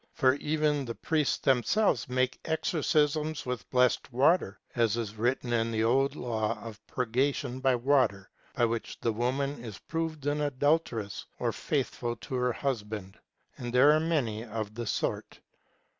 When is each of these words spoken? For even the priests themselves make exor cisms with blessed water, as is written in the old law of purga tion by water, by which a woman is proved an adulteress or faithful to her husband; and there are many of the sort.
For 0.15 0.33
even 0.37 0.85
the 0.85 0.95
priests 0.95 1.37
themselves 1.37 2.09
make 2.09 2.41
exor 2.41 2.81
cisms 2.81 3.45
with 3.45 3.69
blessed 3.69 4.11
water, 4.11 4.59
as 4.75 4.97
is 4.97 5.13
written 5.13 5.53
in 5.53 5.69
the 5.71 5.83
old 5.83 6.15
law 6.15 6.59
of 6.59 6.81
purga 6.87 7.35
tion 7.35 7.59
by 7.59 7.75
water, 7.75 8.31
by 8.55 8.65
which 8.65 8.97
a 9.03 9.11
woman 9.11 9.63
is 9.63 9.77
proved 9.77 10.25
an 10.25 10.41
adulteress 10.41 11.27
or 11.37 11.51
faithful 11.51 12.15
to 12.15 12.33
her 12.33 12.51
husband; 12.53 13.19
and 13.59 13.71
there 13.71 13.91
are 13.91 13.99
many 13.99 14.43
of 14.43 14.73
the 14.73 14.87
sort. 14.87 15.39